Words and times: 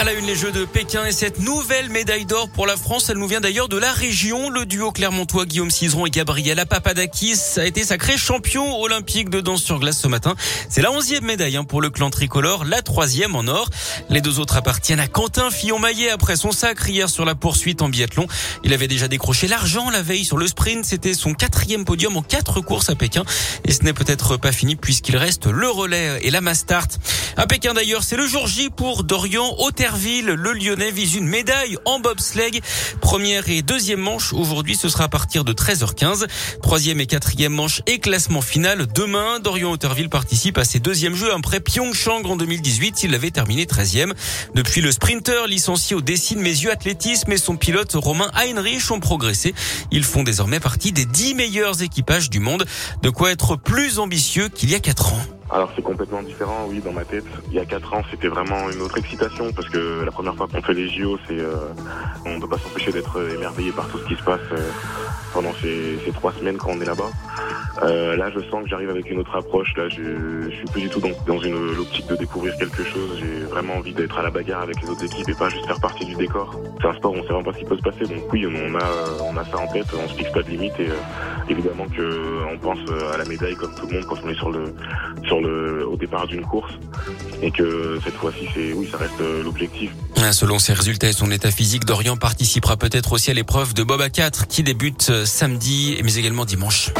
À 0.00 0.04
la 0.04 0.14
une, 0.14 0.24
les 0.24 0.34
Jeux 0.34 0.50
de 0.50 0.64
Pékin 0.64 1.04
et 1.04 1.12
cette 1.12 1.40
nouvelle 1.40 1.90
médaille 1.90 2.24
d'or 2.24 2.48
pour 2.48 2.66
la 2.66 2.78
France, 2.78 3.10
elle 3.10 3.18
nous 3.18 3.28
vient 3.28 3.42
d'ailleurs 3.42 3.68
de 3.68 3.76
la 3.76 3.92
région. 3.92 4.48
Le 4.48 4.64
duo 4.64 4.92
clermontois 4.92 5.44
Guillaume 5.44 5.70
Cizeron 5.70 6.06
et 6.06 6.10
Gabriela 6.10 6.64
Papadakis 6.64 7.38
a 7.58 7.66
été 7.66 7.84
sacré 7.84 8.16
champion 8.16 8.80
olympique 8.80 9.28
de 9.28 9.42
danse 9.42 9.62
sur 9.62 9.78
glace 9.78 9.98
ce 9.98 10.08
matin. 10.08 10.36
C'est 10.70 10.80
la 10.80 10.90
onzième 10.90 11.24
médaille 11.24 11.58
hein, 11.58 11.64
pour 11.64 11.82
le 11.82 11.90
clan 11.90 12.08
tricolore, 12.08 12.64
la 12.64 12.80
troisième 12.80 13.36
en 13.36 13.46
or. 13.46 13.68
Les 14.08 14.22
deux 14.22 14.38
autres 14.38 14.56
appartiennent 14.56 15.00
à 15.00 15.06
Quentin 15.06 15.50
Fillon-Maillet 15.50 16.08
après 16.08 16.36
son 16.36 16.50
sacre 16.50 16.88
hier 16.88 17.10
sur 17.10 17.26
la 17.26 17.34
poursuite 17.34 17.82
en 17.82 17.90
biathlon. 17.90 18.26
Il 18.64 18.72
avait 18.72 18.88
déjà 18.88 19.06
décroché 19.06 19.48
l'argent 19.48 19.90
la 19.90 20.00
veille 20.00 20.24
sur 20.24 20.38
le 20.38 20.46
sprint. 20.46 20.86
C'était 20.86 21.12
son 21.12 21.34
quatrième 21.34 21.84
podium 21.84 22.16
en 22.16 22.22
quatre 22.22 22.62
courses 22.62 22.88
à 22.88 22.94
Pékin. 22.94 23.24
Et 23.66 23.72
ce 23.72 23.82
n'est 23.82 23.92
peut-être 23.92 24.38
pas 24.38 24.52
fini 24.52 24.76
puisqu'il 24.76 25.18
reste 25.18 25.44
le 25.44 25.68
relais 25.68 26.20
et 26.22 26.30
la 26.30 26.40
Mastart. 26.40 26.88
À 27.36 27.46
Pékin 27.46 27.74
d'ailleurs, 27.74 28.02
c'est 28.02 28.16
le 28.16 28.26
jour 28.26 28.46
J 28.46 28.70
pour 28.70 29.04
Dorian 29.04 29.54
Auter 29.58 29.88
le 30.24 30.34
Lyonnais 30.52 30.90
vise 30.90 31.14
une 31.14 31.26
médaille 31.26 31.76
en 31.84 32.00
bobsleigh. 32.00 32.60
Première 33.00 33.48
et 33.48 33.62
deuxième 33.62 34.00
manche 34.00 34.32
aujourd'hui, 34.32 34.76
ce 34.76 34.88
sera 34.88 35.04
à 35.04 35.08
partir 35.08 35.44
de 35.44 35.52
13h15. 35.52 36.26
Troisième 36.62 37.00
et 37.00 37.06
quatrième 37.06 37.52
manche 37.52 37.82
et 37.86 37.98
classement 37.98 38.40
final 38.40 38.86
demain. 38.86 39.40
Dorian 39.40 39.72
Otterville 39.72 40.08
participe 40.08 40.58
à 40.58 40.64
ses 40.64 40.80
deuxièmes 40.80 41.14
jeux 41.14 41.32
après 41.32 41.60
Pyeongchang 41.60 42.24
en 42.24 42.36
2018. 42.36 43.02
Il 43.04 43.14
avait 43.14 43.30
terminé 43.30 43.64
13e. 43.64 44.12
Depuis 44.54 44.80
le 44.80 44.92
sprinter 44.92 45.46
licencié 45.46 45.96
au 45.96 46.00
Dessine 46.00 46.40
Mes 46.40 46.66
Athlétisme 46.68 47.32
et 47.32 47.38
son 47.38 47.56
pilote 47.56 47.92
Romain 47.94 48.30
Heinrich 48.34 48.90
ont 48.90 49.00
progressé. 49.00 49.54
Ils 49.90 50.04
font 50.04 50.22
désormais 50.22 50.60
partie 50.60 50.92
des 50.92 51.04
10 51.04 51.34
meilleurs 51.34 51.82
équipages 51.82 52.30
du 52.30 52.40
monde. 52.40 52.66
De 53.02 53.10
quoi 53.10 53.30
être 53.30 53.56
plus 53.56 53.98
ambitieux 53.98 54.48
qu'il 54.48 54.70
y 54.70 54.74
a 54.74 54.80
4 54.80 55.14
ans. 55.14 55.39
Alors 55.52 55.72
c'est 55.74 55.82
complètement 55.82 56.22
différent, 56.22 56.66
oui, 56.68 56.80
dans 56.80 56.92
ma 56.92 57.04
tête. 57.04 57.24
Il 57.48 57.54
y 57.54 57.58
a 57.58 57.64
quatre 57.64 57.92
ans, 57.92 58.02
c'était 58.08 58.28
vraiment 58.28 58.70
une 58.70 58.80
autre 58.82 58.96
excitation 58.98 59.52
parce 59.52 59.68
que 59.68 60.04
la 60.04 60.12
première 60.12 60.36
fois 60.36 60.46
qu'on 60.46 60.62
fait 60.62 60.74
les 60.74 60.88
JO, 60.88 61.18
c'est 61.26 61.40
euh, 61.40 61.56
on 62.24 62.36
ne 62.36 62.40
peut 62.40 62.48
pas 62.48 62.58
s'empêcher 62.58 62.92
d'être 62.92 63.20
émerveillé 63.34 63.72
par 63.72 63.88
tout 63.88 63.98
ce 63.98 64.04
qui 64.04 64.14
se 64.14 64.22
passe 64.22 64.40
euh, 64.52 64.70
pendant 65.34 65.52
ces, 65.60 65.98
trois 66.14 66.32
semaines 66.34 66.56
quand 66.56 66.70
on 66.70 66.80
est 66.80 66.84
là-bas. 66.84 67.10
Euh, 67.82 68.16
là, 68.16 68.30
je 68.30 68.40
sens 68.50 68.62
que 68.62 68.68
j'arrive 68.68 68.90
avec 68.90 69.10
une 69.10 69.18
autre 69.18 69.34
approche. 69.34 69.74
Là, 69.76 69.88
je, 69.88 70.50
suis 70.50 70.66
plus 70.66 70.82
du 70.82 70.88
tout 70.88 71.00
dans, 71.00 71.10
dans 71.26 71.40
une 71.40 71.78
optique 71.78 72.06
de 72.06 72.16
découvrir 72.16 72.56
quelque 72.56 72.84
chose. 72.84 73.18
J'ai 73.18 73.44
vraiment 73.44 73.74
envie 73.74 73.94
d'être 73.94 74.18
à 74.18 74.22
la 74.22 74.30
bagarre 74.30 74.62
avec 74.62 74.80
les 74.82 74.88
autres 74.88 75.04
équipes 75.04 75.28
et 75.28 75.34
pas 75.34 75.48
juste 75.48 75.66
faire 75.66 75.80
partie 75.80 76.04
du 76.04 76.14
décor. 76.14 76.54
C'est 76.80 76.88
un 76.88 76.94
sport, 76.94 77.12
on 77.12 77.22
sait 77.22 77.28
vraiment 77.28 77.44
pas 77.44 77.52
ce 77.54 77.58
qui 77.58 77.64
peut 77.64 77.76
se 77.76 77.82
passer. 77.82 78.04
Donc 78.04 78.32
oui, 78.32 78.46
on 78.46 78.74
a, 78.76 79.24
on 79.24 79.36
a 79.36 79.44
ça 79.44 79.58
en 79.58 79.66
tête. 79.72 79.86
On 79.94 80.08
se 80.08 80.14
fixe 80.14 80.32
pas 80.32 80.42
de 80.42 80.50
limite 80.50 80.78
et 80.78 80.90
euh, 80.90 80.94
évidemment 81.50 81.86
que 81.88 82.44
on 82.52 82.58
pense 82.58 82.78
à 83.12 83.18
la 83.18 83.24
médaille 83.24 83.56
comme 83.56 83.74
tout 83.74 83.86
le 83.86 83.94
monde 83.94 84.04
quand 84.06 84.16
on 84.24 84.28
est 84.30 84.34
sur 84.34 84.50
au 85.90 85.96
départ 85.96 86.26
d'une 86.26 86.42
course 86.42 86.72
et 87.42 87.50
que 87.50 87.98
cette 88.04 88.14
fois-ci 88.14 88.46
oui 88.74 88.88
ça 88.90 88.98
reste 88.98 89.20
euh, 89.20 89.42
l'objectif. 89.42 89.90
Selon 90.32 90.58
ses 90.58 90.74
résultats 90.74 91.08
et 91.08 91.12
son 91.12 91.30
état 91.30 91.50
physique, 91.50 91.84
Dorian 91.84 92.16
participera 92.16 92.76
peut-être 92.76 93.12
aussi 93.12 93.30
à 93.30 93.34
l'épreuve 93.34 93.74
de 93.74 93.82
Bob 93.82 94.00
à 94.00 94.10
4 94.10 94.46
qui 94.46 94.62
débute 94.62 95.08
euh, 95.10 95.24
samedi 95.24 95.98
mais 96.04 96.14
également 96.14 96.44
dimanche. 96.44 96.90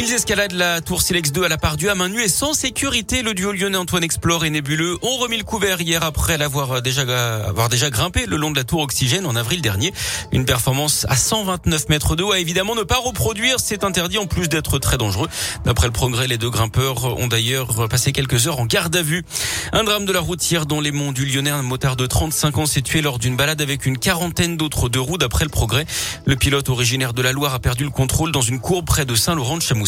Ils 0.00 0.12
escaladent 0.12 0.52
la 0.52 0.80
tour 0.80 1.02
Silex 1.02 1.32
2 1.32 1.42
à 1.42 1.48
la 1.48 1.58
part 1.58 1.74
à 1.90 1.94
main 1.96 2.08
nue 2.08 2.22
et 2.22 2.28
sans 2.28 2.52
sécurité. 2.52 3.22
Le 3.22 3.34
duo 3.34 3.50
lyonnais 3.50 3.76
Antoine 3.76 4.04
Explore 4.04 4.44
et 4.44 4.50
Nébuleux 4.50 4.96
ont 5.02 5.16
remis 5.16 5.38
le 5.38 5.42
couvert 5.42 5.80
hier 5.80 6.04
après 6.04 6.38
l'avoir 6.38 6.80
déjà, 6.82 7.02
avoir 7.44 7.68
déjà 7.68 7.90
grimpé 7.90 8.24
le 8.26 8.36
long 8.36 8.52
de 8.52 8.56
la 8.56 8.62
tour 8.62 8.80
Oxygène 8.80 9.26
en 9.26 9.34
avril 9.34 9.60
dernier. 9.60 9.92
Une 10.30 10.44
performance 10.44 11.04
à 11.08 11.16
129 11.16 11.88
mètres 11.88 12.14
de 12.14 12.22
à 12.32 12.38
évidemment 12.38 12.76
ne 12.76 12.84
pas 12.84 12.98
reproduire. 12.98 13.56
C'est 13.58 13.82
interdit 13.82 14.18
en 14.18 14.26
plus 14.26 14.48
d'être 14.48 14.78
très 14.78 14.98
dangereux. 14.98 15.28
D'après 15.64 15.88
le 15.88 15.92
progrès, 15.92 16.28
les 16.28 16.38
deux 16.38 16.50
grimpeurs 16.50 17.18
ont 17.18 17.26
d'ailleurs 17.26 17.88
passé 17.88 18.12
quelques 18.12 18.46
heures 18.46 18.60
en 18.60 18.66
garde 18.66 18.94
à 18.94 19.02
vue. 19.02 19.24
Un 19.72 19.82
drame 19.82 20.04
de 20.04 20.12
la 20.12 20.20
routière 20.20 20.66
dans 20.66 20.80
les 20.80 20.92
monts 20.92 21.10
du 21.10 21.26
Lyonnais. 21.26 21.50
Un 21.50 21.62
motard 21.62 21.96
de 21.96 22.06
35 22.06 22.58
ans 22.58 22.66
s'est 22.66 22.82
tué 22.82 23.02
lors 23.02 23.18
d'une 23.18 23.34
balade 23.34 23.60
avec 23.60 23.84
une 23.84 23.98
quarantaine 23.98 24.56
d'autres 24.56 24.88
deux 24.88 25.00
roues 25.00 25.18
d'après 25.18 25.44
le 25.44 25.50
progrès. 25.50 25.86
Le 26.24 26.36
pilote 26.36 26.68
originaire 26.68 27.14
de 27.14 27.22
la 27.22 27.32
Loire 27.32 27.54
a 27.54 27.58
perdu 27.58 27.82
le 27.82 27.90
contrôle 27.90 28.30
dans 28.30 28.42
une 28.42 28.60
courbe 28.60 28.86
près 28.86 29.04
de 29.04 29.16
Saint-Laurent 29.16 29.56
de 29.56 29.62
Chamousset. 29.62 29.87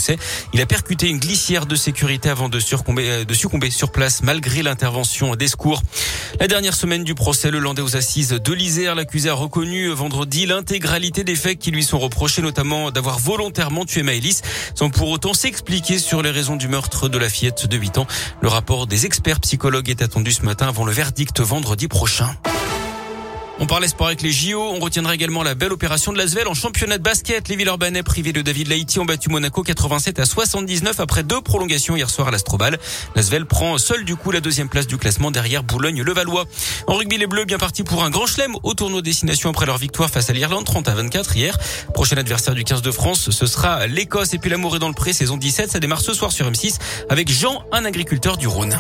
Il 0.53 0.61
a 0.61 0.67
percuté 0.67 1.09
une 1.09 1.19
glissière 1.19 1.67
de 1.67 1.75
sécurité 1.75 2.29
avant 2.29 2.49
de, 2.49 2.59
euh, 2.99 3.25
de 3.25 3.35
succomber 3.35 3.71
sur 3.71 3.93
place 3.93 4.23
malgré 4.23 4.63
l'intervention 4.63 5.37
des 5.37 5.49
secours. 5.49 5.83
La 6.39 6.47
dernière 6.47 6.75
semaine 6.75 7.05
du 7.05 7.15
procès, 7.15 7.51
le 7.51 7.59
Landais 7.59 7.83
aux 7.83 7.97
assises 7.97 8.31
de 8.31 8.53
l'Isère, 8.53 8.95
l'accusé 8.95 9.29
a 9.29 9.35
reconnu 9.35 9.89
vendredi 9.89 10.47
l'intégralité 10.47 11.25
des 11.25 11.35
faits 11.35 11.59
qui 11.59 11.71
lui 11.71 11.83
sont 11.83 11.99
reprochés, 11.99 12.43
notamment 12.43 12.91
d'avoir 12.91 13.19
volontairement 13.19 13.85
tué 13.85 14.03
Maëlys, 14.03 14.43
sans 14.75 14.91
pour 14.91 15.09
autant 15.11 15.35
s'expliquer 15.35 15.99
sur 15.99 16.23
les 16.23 16.31
raisons 16.31 16.57
du 16.57 16.69
meurtre 16.69 17.09
de 17.09 17.19
la 17.19 17.29
fillette 17.29 17.67
de 17.67 17.77
8 17.77 17.99
ans. 17.99 18.07
Le 18.41 18.49
rapport 18.49 18.87
des 18.87 19.07
experts 19.07 19.41
psychologues 19.41 19.91
est 19.91 20.03
attendu 20.03 20.33
ce 20.33 20.43
matin 20.43 20.69
avant 20.69 20.85
le 20.85 20.93
verdict 20.93 21.41
vendredi 21.41 21.89
prochain. 21.89 22.37
On 23.63 23.67
parlait 23.67 23.89
sport 23.89 24.07
avec 24.07 24.23
les 24.23 24.33
JO. 24.33 24.59
On 24.59 24.79
retiendra 24.79 25.15
également 25.15 25.43
la 25.43 25.55
belle 25.55 25.73
opération 25.73 26.15
de 26.15 26.19
l'Asvel 26.19 26.49
en 26.49 26.55
championnat 26.55 26.97
de 26.97 27.03
basket. 27.03 27.47
Les 27.49 27.57
Villeurbanais 27.57 28.03
privés 28.03 28.33
de 28.33 28.41
David 28.41 28.69
Laïti 28.69 28.99
ont 28.99 29.05
battu 29.05 29.29
Monaco 29.29 29.63
87 29.63 30.19
à 30.19 30.25
79 30.25 30.99
après 30.99 31.25
deux 31.25 31.43
prolongations 31.43 31.95
hier 31.95 32.09
soir 32.09 32.29
à 32.29 32.31
l'Astrobal. 32.31 32.79
L'Asvel 33.15 33.45
prend 33.45 33.77
seul 33.77 34.07
du 34.07 34.17
coup 34.17 34.31
la 34.31 34.41
deuxième 34.41 34.71
place 34.71 34.87
du 34.87 34.97
classement 34.97 35.31
derrière 35.31 35.63
Boulogne-Levallois. 35.63 36.47
En 36.87 36.95
rugby, 36.95 37.19
les 37.19 37.27
Bleus 37.27 37.45
bien 37.45 37.59
partis 37.59 37.83
pour 37.83 38.03
un 38.03 38.09
grand 38.09 38.27
chelem 38.27 38.57
au 38.63 38.73
tournoi 38.73 39.03
destination 39.03 39.51
après 39.51 39.67
leur 39.67 39.77
victoire 39.77 40.09
face 40.09 40.31
à 40.31 40.33
l'Irlande 40.33 40.65
30 40.65 40.89
à 40.89 40.95
24 40.95 41.37
hier. 41.37 41.59
Prochain 41.93 42.17
adversaire 42.17 42.55
du 42.55 42.65
15 42.65 42.81
de 42.81 42.91
France, 42.91 43.29
ce 43.29 43.47
sera 43.47 43.87
l'Écosse 43.87 44.33
et 44.33 44.39
puis 44.39 44.49
l'amour 44.49 44.77
est 44.77 44.79
dans 44.79 44.89
le 44.89 44.95
pré 44.95 45.13
saison 45.13 45.37
17. 45.37 45.71
Ça 45.71 45.81
démarre 45.81 46.01
ce 46.01 46.15
soir 46.15 46.33
sur 46.33 46.51
M6 46.51 46.79
avec 47.11 47.31
Jean, 47.31 47.63
un 47.73 47.85
agriculteur 47.85 48.39
du 48.39 48.47
Rhône. 48.47 48.79